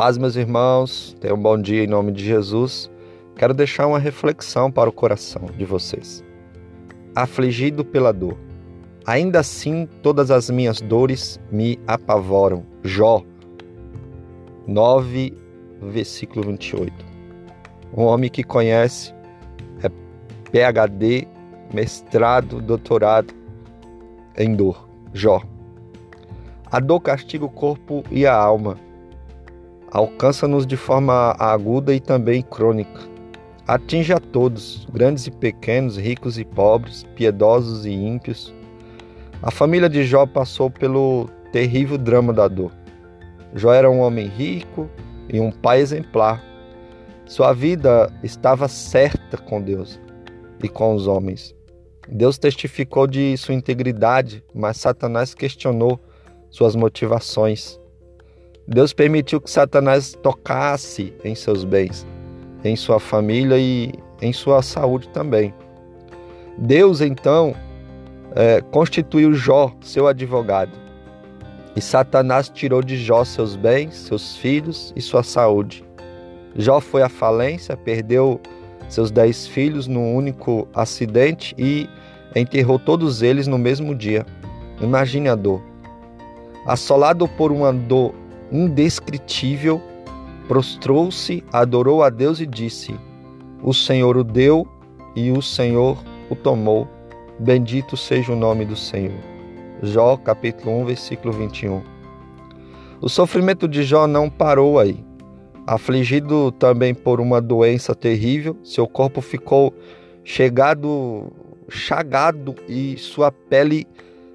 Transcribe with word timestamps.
Paz, 0.00 0.16
meus 0.16 0.34
irmãos, 0.34 1.14
tenham 1.20 1.36
um 1.36 1.42
bom 1.42 1.60
dia 1.60 1.84
em 1.84 1.86
nome 1.86 2.10
de 2.10 2.24
Jesus. 2.24 2.90
Quero 3.36 3.52
deixar 3.52 3.86
uma 3.86 3.98
reflexão 3.98 4.72
para 4.72 4.88
o 4.88 4.92
coração 4.92 5.42
de 5.58 5.66
vocês. 5.66 6.24
Afligido 7.14 7.84
pela 7.84 8.10
dor. 8.10 8.38
Ainda 9.04 9.40
assim, 9.40 9.86
todas 10.02 10.30
as 10.30 10.48
minhas 10.48 10.80
dores 10.80 11.38
me 11.52 11.78
apavoram. 11.86 12.64
Jó 12.82 13.22
9, 14.66 15.34
versículo 15.82 16.46
28. 16.46 16.90
Um 17.94 18.04
homem 18.04 18.30
que 18.30 18.42
conhece 18.42 19.14
é 19.82 19.90
PhD, 20.50 21.28
mestrado, 21.74 22.62
doutorado 22.62 23.34
em 24.38 24.56
dor. 24.56 24.88
Jó. 25.12 25.42
A 26.72 26.80
dor 26.80 27.00
castiga 27.00 27.44
o 27.44 27.50
corpo 27.50 28.02
e 28.10 28.26
a 28.26 28.34
alma. 28.34 28.78
Alcança-nos 29.90 30.66
de 30.66 30.76
forma 30.76 31.34
aguda 31.38 31.92
e 31.92 32.00
também 32.00 32.42
crônica. 32.42 33.00
Atinge 33.66 34.12
a 34.12 34.18
todos, 34.18 34.86
grandes 34.92 35.26
e 35.26 35.30
pequenos, 35.30 35.96
ricos 35.96 36.38
e 36.38 36.44
pobres, 36.44 37.04
piedosos 37.16 37.84
e 37.86 37.90
ímpios. 37.90 38.54
A 39.42 39.50
família 39.50 39.88
de 39.88 40.04
Jó 40.04 40.26
passou 40.26 40.70
pelo 40.70 41.28
terrível 41.50 41.98
drama 41.98 42.32
da 42.32 42.46
dor. 42.46 42.72
Jó 43.54 43.72
era 43.72 43.90
um 43.90 44.00
homem 44.00 44.26
rico 44.26 44.88
e 45.28 45.40
um 45.40 45.50
pai 45.50 45.80
exemplar. 45.80 46.44
Sua 47.26 47.52
vida 47.52 48.12
estava 48.22 48.68
certa 48.68 49.36
com 49.38 49.60
Deus 49.60 49.98
e 50.62 50.68
com 50.68 50.94
os 50.94 51.06
homens. 51.06 51.54
Deus 52.08 52.38
testificou 52.38 53.06
de 53.06 53.36
sua 53.36 53.54
integridade, 53.54 54.44
mas 54.54 54.76
Satanás 54.76 55.34
questionou 55.34 55.98
suas 56.48 56.76
motivações. 56.76 57.79
Deus 58.70 58.92
permitiu 58.92 59.40
que 59.40 59.50
Satanás 59.50 60.16
tocasse 60.22 61.12
em 61.24 61.34
seus 61.34 61.64
bens, 61.64 62.06
em 62.62 62.76
sua 62.76 63.00
família 63.00 63.58
e 63.58 63.92
em 64.22 64.32
sua 64.32 64.62
saúde 64.62 65.08
também. 65.08 65.52
Deus 66.56 67.00
então 67.00 67.52
é, 68.36 68.60
constituiu 68.60 69.34
Jó 69.34 69.74
seu 69.80 70.06
advogado 70.06 70.70
e 71.74 71.80
Satanás 71.80 72.48
tirou 72.48 72.80
de 72.80 72.96
Jó 72.96 73.24
seus 73.24 73.56
bens, 73.56 73.96
seus 73.96 74.36
filhos 74.36 74.92
e 74.94 75.00
sua 75.00 75.24
saúde. 75.24 75.84
Jó 76.54 76.80
foi 76.80 77.02
à 77.02 77.08
falência, 77.08 77.76
perdeu 77.76 78.40
seus 78.88 79.10
dez 79.10 79.48
filhos 79.48 79.88
num 79.88 80.14
único 80.14 80.68
acidente 80.74 81.56
e 81.58 81.88
enterrou 82.36 82.78
todos 82.78 83.20
eles 83.20 83.48
no 83.48 83.58
mesmo 83.58 83.96
dia. 83.96 84.24
Imagine 84.80 85.28
a 85.28 85.34
dor. 85.34 85.60
Assolado 86.66 87.26
por 87.26 87.50
uma 87.50 87.72
dor 87.72 88.14
indescritível, 88.50 89.80
prostrou-se, 90.48 91.44
adorou 91.52 92.02
a 92.02 92.10
Deus 92.10 92.40
e 92.40 92.46
disse: 92.46 92.94
O 93.62 93.72
Senhor 93.72 94.16
o 94.16 94.24
deu 94.24 94.66
e 95.14 95.30
o 95.30 95.40
Senhor 95.40 95.96
o 96.28 96.36
tomou. 96.36 96.88
Bendito 97.38 97.96
seja 97.96 98.32
o 98.32 98.36
nome 98.36 98.64
do 98.64 98.76
Senhor. 98.76 99.18
Jó, 99.82 100.16
capítulo 100.16 100.80
1, 100.82 100.84
versículo 100.84 101.32
21. 101.32 101.82
O 103.00 103.08
sofrimento 103.08 103.66
de 103.66 103.82
Jó 103.82 104.06
não 104.06 104.28
parou 104.28 104.78
aí. 104.78 105.02
Afligido 105.66 106.52
também 106.52 106.94
por 106.94 107.20
uma 107.20 107.40
doença 107.40 107.94
terrível, 107.94 108.58
seu 108.62 108.86
corpo 108.86 109.20
ficou 109.20 109.72
chegado, 110.24 111.32
chagado 111.68 112.54
e 112.68 112.96
sua 112.98 113.30
pele 113.30 113.86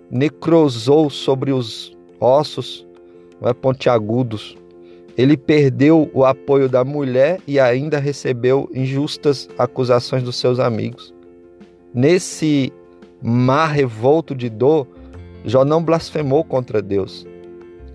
necrosou 0.10 1.10
sobre 1.10 1.52
os 1.52 1.96
ossos 2.20 2.85
é, 3.46 3.54
pontiagudos. 3.54 4.58
Ele 5.18 5.38
perdeu 5.38 6.10
o 6.14 6.26
apoio 6.26 6.68
da 6.68 6.84
mulher 6.84 7.40
e 7.48 7.60
ainda 7.60 8.00
recebeu 8.00 8.70
injustas 8.74 9.48
acusações 9.58 10.24
dos 10.24 10.36
seus 10.36 10.60
amigos. 10.60 11.14
Nesse 11.94 12.74
mar 13.22 13.68
revolto 13.68 14.36
de 14.36 14.50
dor, 14.50 14.88
Jó 15.46 15.64
não 15.64 15.82
blasfemou 15.82 16.44
contra 16.44 16.82
Deus. 16.82 17.26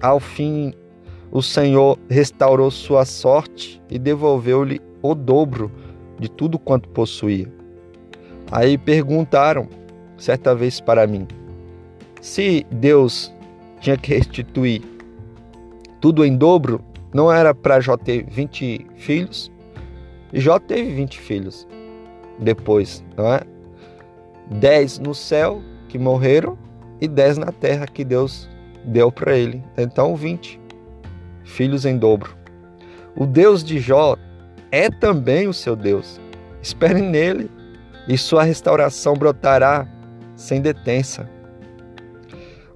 Ao 0.00 0.18
fim, 0.18 0.72
o 1.30 1.42
Senhor 1.42 1.98
restaurou 2.08 2.70
sua 2.70 3.04
sorte 3.04 3.82
e 3.90 3.98
devolveu-lhe 3.98 4.80
o 5.02 5.14
dobro 5.14 5.70
de 6.18 6.30
tudo 6.30 6.58
quanto 6.58 6.88
possuía. 6.88 7.46
Aí 8.50 8.78
perguntaram, 8.78 9.68
certa 10.16 10.54
vez 10.54 10.80
para 10.80 11.06
mim, 11.06 11.26
se 12.20 12.66
Deus 12.70 13.32
tinha 13.80 13.96
que 13.96 14.14
restituir 14.14 14.82
tudo 16.00 16.24
em 16.24 16.36
dobro, 16.36 16.80
não 17.12 17.30
era 17.30 17.54
para 17.54 17.80
Jó 17.80 17.96
ter 17.96 18.24
20 18.24 18.86
filhos? 18.96 19.50
Jó 20.32 20.58
teve 20.58 20.94
20 20.94 21.20
filhos 21.20 21.66
depois, 22.38 23.04
não 23.16 23.32
é? 23.32 23.40
10 24.50 25.00
no 25.00 25.14
céu 25.14 25.60
que 25.88 25.98
morreram 25.98 26.56
e 27.00 27.06
10 27.06 27.38
na 27.38 27.52
terra 27.52 27.86
que 27.86 28.04
Deus 28.04 28.48
deu 28.84 29.12
para 29.12 29.36
ele. 29.36 29.62
Então 29.76 30.16
20 30.16 30.60
filhos 31.44 31.84
em 31.84 31.98
dobro. 31.98 32.34
O 33.16 33.26
Deus 33.26 33.62
de 33.62 33.78
Jó 33.78 34.16
é 34.70 34.88
também 34.88 35.48
o 35.48 35.52
seu 35.52 35.76
Deus. 35.76 36.20
Espere 36.62 37.00
nele 37.00 37.50
e 38.08 38.16
sua 38.16 38.42
restauração 38.42 39.14
brotará 39.14 39.86
sem 40.34 40.60
detença. 40.60 41.28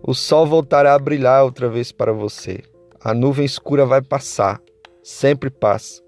O 0.02 0.12
sol 0.12 0.46
voltará 0.46 0.94
a 0.94 0.98
brilhar 0.98 1.44
outra 1.44 1.68
vez 1.68 1.90
para 1.90 2.12
você. 2.12 2.62
A 3.04 3.12
nuvem 3.12 3.44
escura 3.44 3.84
vai 3.84 4.00
passar, 4.00 4.62
sempre 5.02 5.50
passa. 5.50 6.02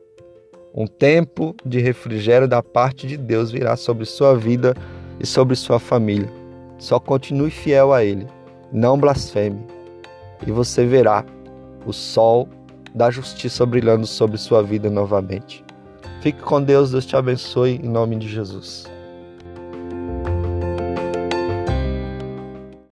Um 0.75 0.87
tempo 0.87 1.55
de 1.63 1.79
refrigério 1.79 2.49
da 2.49 2.63
parte 2.63 3.07
de 3.07 3.19
Deus 3.19 3.51
virá 3.51 3.77
sobre 3.77 4.07
sua 4.07 4.35
vida 4.35 4.75
e 5.21 5.27
sobre 5.27 5.55
sua 5.57 5.79
família. 5.79 6.33
Só 6.79 6.99
continue 6.99 7.51
fiel 7.51 7.93
a 7.93 8.03
Ele, 8.03 8.27
não 8.73 8.99
blasfeme, 8.99 9.63
e 10.47 10.51
você 10.51 10.87
verá 10.87 11.23
o 11.85 11.93
sol 11.93 12.49
da 12.95 13.11
justiça 13.11 13.67
brilhando 13.67 14.07
sobre 14.07 14.39
sua 14.39 14.63
vida 14.63 14.89
novamente. 14.89 15.63
Fique 16.23 16.41
com 16.41 16.63
Deus, 16.63 16.93
Deus 16.93 17.05
te 17.05 17.15
abençoe 17.15 17.73
em 17.73 17.91
nome 17.91 18.17
de 18.17 18.27
Jesus. 18.27 18.87